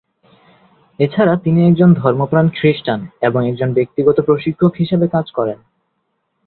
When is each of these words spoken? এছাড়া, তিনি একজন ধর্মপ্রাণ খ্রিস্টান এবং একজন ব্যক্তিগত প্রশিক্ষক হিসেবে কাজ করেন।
এছাড়া, 0.99 1.33
তিনি 1.35 1.59
একজন 1.67 1.93
ধর্মপ্রাণ 1.93 2.45
খ্রিস্টান 2.49 2.99
এবং 3.21 3.41
একজন 3.49 3.69
ব্যক্তিগত 3.73 4.17
প্রশিক্ষক 4.21 4.71
হিসেবে 4.79 5.05
কাজ 5.07 5.25
করেন। 5.31 5.59